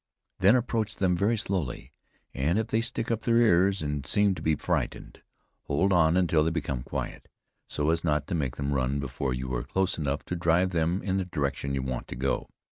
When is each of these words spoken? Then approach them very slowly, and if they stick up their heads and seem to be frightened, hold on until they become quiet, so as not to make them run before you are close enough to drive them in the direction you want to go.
Then 0.39 0.55
approach 0.55 0.95
them 0.95 1.15
very 1.15 1.37
slowly, 1.37 1.93
and 2.33 2.57
if 2.57 2.69
they 2.69 2.81
stick 2.81 3.11
up 3.11 3.21
their 3.21 3.37
heads 3.65 3.83
and 3.83 4.03
seem 4.03 4.33
to 4.33 4.41
be 4.41 4.55
frightened, 4.55 5.21
hold 5.65 5.93
on 5.93 6.17
until 6.17 6.43
they 6.43 6.49
become 6.49 6.81
quiet, 6.81 7.27
so 7.67 7.91
as 7.91 8.03
not 8.03 8.25
to 8.25 8.33
make 8.33 8.55
them 8.55 8.73
run 8.73 8.97
before 8.97 9.31
you 9.35 9.53
are 9.53 9.63
close 9.63 9.99
enough 9.99 10.25
to 10.25 10.35
drive 10.35 10.71
them 10.71 11.03
in 11.03 11.17
the 11.17 11.25
direction 11.25 11.75
you 11.75 11.83
want 11.83 12.07
to 12.07 12.15
go. 12.15 12.49